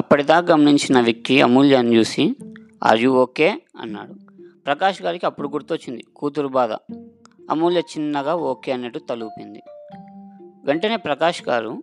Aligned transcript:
అప్పటిదాకా 0.00 0.46
గమనించిన 0.52 1.00
విక్కీ 1.00 1.40
అమూల్యాన్ని 1.40 1.96
చూసి 1.96 2.36
ఆర్ 2.84 3.00
యూ 3.00 3.12
ఓకే 3.12 3.62
అన్నాడు. 3.80 4.14
ప్రకాష్ 4.66 5.02
గారికి 5.02 5.26
అప్పుడు 5.26 5.48
గుర్తొచ్చింది 5.48 6.04
కూతురు 6.16 6.48
బాధ. 6.48 6.72
అమూల్య 7.50 7.78
చిన్నగా 7.78 8.34
ఓకే 8.34 8.72
అన్నట్టు 8.72 8.98
తలూపింది. 8.98 9.62
వెంటనే 10.64 10.96
ప్రకాష్ 10.96 11.42
గారు 11.48 11.82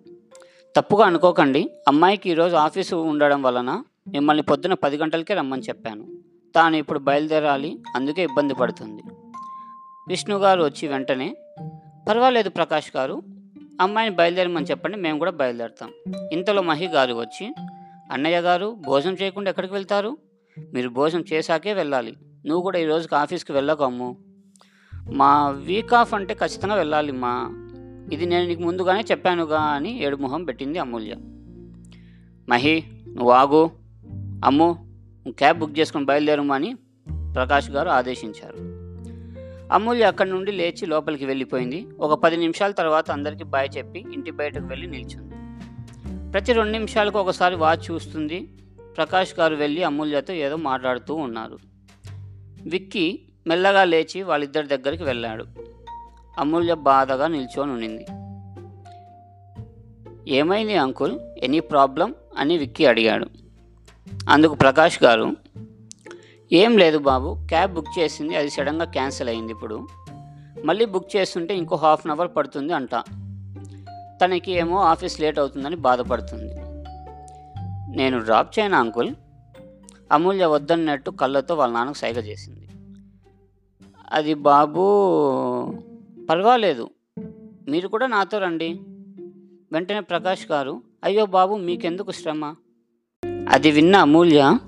తప్పుగా 0.75 1.05
అనుకోకండి. 1.05 1.69
అమ్మాయికి 1.87 2.29
ఈరోజు 2.29 2.55
ఆఫీసు 2.55 2.95
ఉండడం 2.95 3.41
వలన 3.41 3.83
మిమ్మల్ని 4.07 4.43
పొద్దున 4.43 4.73
పది 4.73 4.97
గంటలకే 4.97 5.33
రమ్మని 5.33 5.61
చెప్పాను. 5.61 6.05
తాను 6.55 6.75
ఇప్పుడు 6.75 6.99
బయలుదేరాలి 6.99 7.79
అందుకే 7.95 8.23
ఇబ్బంది 8.23 8.53
పడుతుంది. 8.53 9.01
విష్ణు 10.07 10.37
గారు 10.37 10.63
వచ్చి 10.63 10.87
వెంటనే 10.87 11.35
పర్వాలేదు 12.09 12.49
ప్రకాష్ 12.49 12.97
గారు. 12.97 13.23
అమ్మాయిని 13.81 14.15
బయలుదేరమని 14.15 14.65
చెప్పండి 14.65 14.97
మేము 14.97 15.19
కూడా 15.19 15.31
బయలుదేరుతాం. 15.31 15.91
ఇంతలో 16.31 16.61
మహి 16.61 16.87
గారు 16.87 17.13
వచ్చి 17.13 17.53
అన్నయ్య 18.11 18.39
గారు 18.39 18.77
భోజనం 18.85 19.13
చేయకుండా 19.13 19.49
ఎక్కడికి 19.49 19.73
వెళ్తారు? 19.73 20.17
మీరు 20.73 20.89
భోజనం 20.89 21.23
చేశాకే 21.33 21.73
వెళ్ళాలి. 21.73 22.15
నువ్వు 22.45 22.61
కూడా 22.61 22.79
ఈరోజుకి 22.79 23.15
ఆఫీస్కి 23.15 23.51
వెళ్ళకు 23.51 23.83
అమ్ము. 23.83 24.17
మా 25.13 25.49
వీక్ 25.49 25.93
ఆఫ్ 25.93 26.13
అంటే 26.13 26.33
ఖచ్చితంగా 26.33 26.75
వెళ్ళాలి 26.75 27.11
మా. 27.11 27.49
ఇది 28.13 28.25
నేను 28.25 28.47
నీకు 28.47 28.61
ముందుగానే 28.61 29.01
చెప్పానుగా 29.11 29.59
అని 29.59 30.05
ఏడు 30.05 30.15
మొహం 30.15 30.43
పెట్టింది 30.43 30.79
అమూల్య. 30.79 31.15
మహి 32.49 32.83
నువ్వు 33.07 33.31
ఆగు. 33.31 33.71
అమ్ము 34.45 34.87
క్యాబ్ 35.29 35.59
బుక్ 35.59 35.79
చేసుకుని 35.79 36.05
బయలుదేరము 36.05 36.53
అని 36.53 36.75
ప్రకాష్ 37.35 37.71
గారు 37.71 37.89
ఆదేశించారు. 37.89 38.77
అమూల్య 39.73 40.03
అక్కడి 40.03 40.29
నుండి 40.29 40.51
లేచి 40.51 40.85
లోపలికి 40.85 41.25
వెళ్ళిపోయింది. 41.25 41.87
ఒక 41.99 42.23
పది 42.23 42.37
నిమిషాల 42.37 42.71
తర్వాత 42.71 43.11
అందరికీ 43.11 43.43
బాయ్ 43.43 43.69
చెప్పి 43.77 43.99
ఇంటి 43.99 44.31
బయటకు 44.31 44.65
వెళ్ళి 44.65 44.87
నిల్చుంది. 44.87 45.26
ప్రతి 46.33 46.53
రెండు 46.53 46.71
నిమిషాలకు 46.71 47.19
ఒకసారి 47.19 47.55
వాచ్ 47.55 47.91
చూస్తుంది. 47.91 48.39
ప్రకాష్ 48.97 49.39
గారు 49.39 49.55
వెళ్ళి 49.55 49.83
అమూల్యతో 49.83 50.33
ఏదో 50.33 50.55
మాట్లాడుతూ 50.55 51.15
ఉన్నారు. 51.15 51.57
విక్కీ 52.67 53.19
మెల్లగా 53.47 53.83
లేచి 53.83 54.23
వాళ్ళిద్దరి 54.23 54.67
దగ్గరికి 54.67 55.03
వెళ్ళాడు. 55.03 55.45
అమూల్య 56.37 56.73
బాధగా 56.73 57.27
నిల్చొని 57.27 57.71
ఉండింది 57.71 58.05
ఏమైంది 60.31 60.75
అంకుల్? 60.75 61.19
Any 61.19 61.59
problem? 61.59 62.15
అని 62.37 62.57
విక్కీ 62.57 62.85
అడిగాడు. 62.85 63.27
అందుకు 64.29 64.53
ప్రకాష్ 64.53 65.03
గారు 65.03 65.35
ఏం 66.51 66.77
లేదు 66.77 66.97
బాబు 66.97 67.37
క్యాబ్ 67.47 67.73
బుక్ 67.73 67.99
చేసింది 67.99 68.35
అది 68.35 68.49
సడన్గా 68.49 68.85
క్యాన్సిల్ 68.85 69.29
అయింది 69.29 69.51
ఇప్పుడు. 69.51 69.87
మళ్ళీ 70.65 70.85
బుక్ 70.85 71.15
చేస్తుంటే 71.15 71.55
ఇంకో 71.55 71.75
హాఫ్ 71.75 72.07
అన్ 72.07 72.11
అవర్ 72.11 72.29
పడుతుంది 72.35 72.73
అంట. 72.73 72.95
తనకి 74.23 74.51
ఏమో 74.51 74.79
ఆఫీస్ 74.79 75.21
లేట్ 75.21 75.39
అవుతుందని 75.39 75.75
బాధపడుతుంది. 75.75 76.53
నేను 77.97 78.19
డ్రాప్ 78.19 78.59
చేయను 78.59 78.77
అంకుల్. 78.77 79.15
అమూల్య 80.11 80.45
వద్దన్నట్టు 80.45 81.11
కళ్ళతో 81.11 81.55
వాళ్ళ 81.55 81.73
నాన్నకు 81.73 81.97
సైగ 81.97 82.19
చేసింది. 82.19 82.67
అది 84.13 84.33
బాబు 84.33 84.81
పర్వాలేదు. 86.29 86.89
మీరు 87.67 87.87
కూడా 87.87 88.07
నాతో 88.07 88.39
రండి. 88.39 88.79
వెంటనే 89.71 89.99
ప్రకాష్ 89.99 90.51
గారు 90.51 90.81
అయ్యో 91.03 91.25
బాబు 91.25 91.55
మీకెందుకు 91.55 92.11
శ్రమ? 92.11 92.55
అది 93.49 93.71
విన్న 93.71 93.95
అమూల్య 93.95 94.59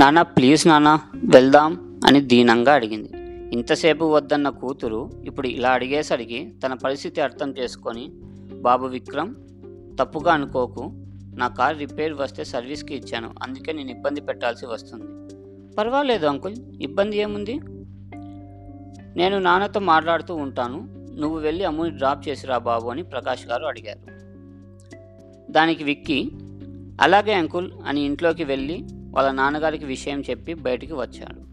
నాన్న 0.00 0.22
ప్లీజ్ 0.22 0.66
నాన్న 0.66 1.00
వెళ్దాం 1.16 2.00
అని 2.06 2.20
దీనంగా 2.20 2.74
అడిగింది. 2.74 3.10
ఇంతసేపు 3.54 4.04
వద్దన్న 4.04 4.48
కూతురు 4.48 5.10
ఇప్పుడు 5.24 5.48
ఇలా 5.48 5.70
అడిగేసరికి 5.70 6.54
తన 6.66 6.74
పరిస్థితి 6.74 7.20
అర్థం 7.20 7.54
చేసుకొని 7.58 8.10
బాబు 8.60 8.86
విక్రమ్ 8.86 9.34
తప్పుగా 9.98 10.32
అనుకోకు. 10.32 10.90
నా 11.36 11.48
కార్ 11.48 11.78
రిపేర్ 11.78 12.12
వస్తే 12.14 12.44
సర్వీస్కి 12.44 12.94
ఇచ్చాను. 12.94 13.34
అందుకే 13.42 13.72
నేను 13.72 13.90
ఇబ్బంది 13.90 14.20
పెట్టాల్సి 14.20 14.66
వస్తుంది. 14.66 15.34
పర్వాలేదు 15.74 16.26
అంకుల్ 16.26 16.56
ఇబ్బంది 16.80 17.18
ఏముంది? 17.18 17.60
నేను 19.16 19.38
నాన్నతో 19.38 19.80
మాట్లాడుతూ 19.80 20.34
ఉంటాను. 20.34 20.96
నువ్వు 21.20 21.38
వెళ్ళి 21.38 21.64
అమ్ముని 21.64 21.90
డ్రాప్ 21.90 22.28
చేసిరా 22.28 22.58
బాబు 22.58 22.88
అని 22.88 23.02
ప్రకాష్ 23.02 23.46
గారు 23.46 23.64
అడిగారు. 23.64 24.20
దానికి 25.52 25.84
విక్కీ 25.84 26.30
అలాగే 27.00 27.32
అంకుల్ 27.32 27.70
అని 27.86 28.00
ఇంట్లోకి 28.00 28.44
వెళ్ళి 28.44 28.86
వాళ్ళ 28.92 29.30
నాన్నగారికి 29.30 29.84
విషయం 29.84 30.20
చెప్పి 30.30 30.54
బయటికి 30.54 30.92
వచ్చాడు. 30.92 31.50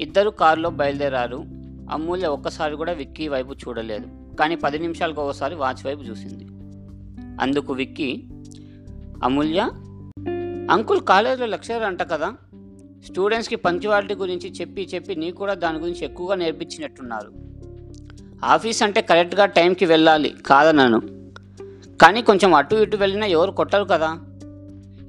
ఇద్దరు 0.00 0.30
కారులో 0.30 0.70
బయలుదేరారు. 0.70 1.44
అమూల్య 1.90 2.26
ఒక్కసారి 2.26 2.76
కూడా 2.76 2.92
విక్కీ 2.92 3.28
వైపు 3.28 3.52
చూడలేదు. 3.52 4.23
కానీ 4.34 4.56
పది 4.56 4.78
నిమిషాలకు 4.78 5.22
ఒకసారి 5.22 5.54
వాచ్ 5.54 5.86
వైపు 5.86 6.02
చూసింది. 6.02 6.44
అందుకు 7.40 7.72
విక్కి 7.72 8.24
అమూల్య 9.24 9.70
అంకుల్ 10.70 11.00
కాలేజీలో 11.00 11.46
లెక్చరర్ 11.46 11.82
అంట 11.82 12.02
కదా? 12.02 12.34
స్టూడెంట్స్కి 13.04 13.56
పంక్చువాలిటీ 13.56 14.14
గురించి 14.14 14.50
చెప్పి 14.50 14.88
చెప్పి 14.94 15.14
నీకు 15.14 15.36
కూడా 15.36 15.54
దాని 15.54 15.78
గురించి 15.78 16.04
ఎక్కువగా 16.04 16.34
నేర్పించినట్టున్నారు. 16.34 17.32
ఆఫీస్ 18.44 18.82
అంటే 18.82 19.02
కరెక్ట్గా 19.02 19.46
టైంకి 19.46 19.84
వెళ్ళాలి 19.84 20.34
కాదన్నాను 20.46 21.00
కానీ 22.02 22.22
కొంచెం 22.22 22.54
అటు 22.54 22.74
ఇటు 22.74 22.96
వెళ్ళినా 22.96 23.26
ఎవరు 23.26 23.50
కొట్టరు 23.50 23.84
కదా? 23.84 24.18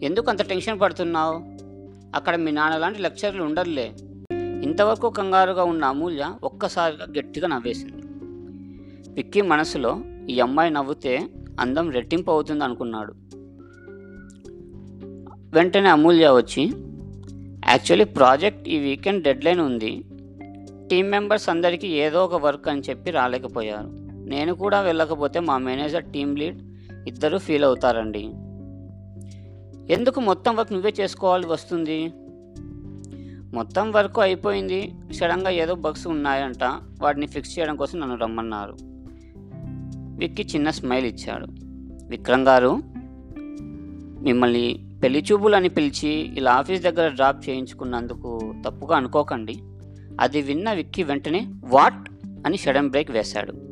ఎందుకు 0.03 0.29
అంత 0.29 0.41
టెన్షన్ 0.41 0.81
పడుతున్నావు? 0.81 1.55
అక్కడ 2.15 2.35
మీ 2.35 2.51
నాన్న 2.51 2.77
లాంటి 2.77 3.01
లెక్చర్లు 3.01 3.43
ఉండరులే. 3.43 3.91
ఇంతవరకు 4.63 5.09
కంగారుగా 5.09 5.63
ఉన్న 5.63 5.85
అమూల్య 5.85 6.33
ఒక్కసారిగా 6.43 7.05
గట్టిగా 7.19 7.47
నవ్వేసింది. 7.47 8.04
పిక్కి 9.17 9.41
మనసులో 9.41 9.99
ఈ 10.29 10.39
అమ్మాయి 10.39 10.71
నవ్వుతే 10.71 11.27
అందం 11.59 11.91
రెట్టింపు 11.91 12.31
అవుతుంది 12.31 12.63
అనుకున్నాడు 12.63 13.13
వెంటనే 15.55 15.89
అమూల్య 15.89 16.29
వచ్చి 16.29 16.63
యాక్చువల్లీ 17.67 18.05
ప్రాజెక్ట్ 18.05 18.69
ఈ 18.69 18.79
వీకెండ్ 18.79 19.23
డెడ్లైన్ 19.23 19.59
ఉంది. 19.59 20.03
టీం 20.87 21.09
మెంబర్స్ 21.09 21.49
అందరికీ 21.49 21.87
ఏదో 21.87 22.25
ఒక 22.25 22.35
వర్క్ 22.35 22.67
అని 22.67 22.81
చెప్పి 22.81 23.11
రాలేకపోయారు. 23.11 23.87
నేను 24.29 24.55
కూడా 24.55 24.81
వెళ్ళకపోతే 24.81 25.39
మా 25.39 25.57
మేనేజర్ 25.57 26.03
టీం 26.03 26.35
లీడ్ 26.35 26.61
ఇద్దరు 27.07 27.37
ఫీల్ 27.37 27.63
అవుతారండి. 27.63 28.23
ఎందుకు 29.93 30.19
మొత్తం 30.19 30.55
వర్క్ 30.55 30.73
నువ్వే 30.73 30.93
చేసుకోవాలి 30.99 31.47
వస్తుంది? 31.47 32.13
మొత్తం 33.55 33.91
వర్క్ 33.91 34.19
అయిపోయింది. 34.19 34.91
సడన్గా 35.13 35.49
ఏదో 35.49 35.75
బగ్స్ 35.75 36.07
ఉన్నాయంట. 36.07 36.63
వాటిని 37.01 37.27
ఫిక్స్ 37.27 37.59
చేయడం 37.59 37.75
కోసం 37.75 37.99
నన్ను 37.99 38.17
రమ్మన్నారు. 38.17 38.94
విక్కి 40.15 40.43
చిన్న 40.43 40.69
స్మైల్ 40.69 41.05
ఇచ్చాడు. 41.05 41.47
విక్రమ్ 42.09 42.45
గారు 42.45 42.81
మిమ్మల్ని 44.21 44.85
పెళ్ళి 45.03 45.23
చూపులు 45.31 45.55
అని 45.55 45.69
పిలిచి 45.69 46.09
ఇలా 46.37 46.51
ఆఫీస్ 46.51 46.83
దగ్గర 46.83 47.07
డ్రాప్ 47.07 47.49
చేయించుకున్నందుకు 47.49 48.53
తప్పుగా 48.65 48.97
అనుకోకండి. 48.97 49.59
అది 50.19 50.41
విన్న 50.41 50.73
విక్కి 50.73 51.03
వెంటనే 51.03 51.47
వాట్? 51.63 52.09
అని 52.45 52.57
షడన్ 52.57 52.89
బ్రేక్ 52.89 53.11
వేశాడు. 53.11 53.64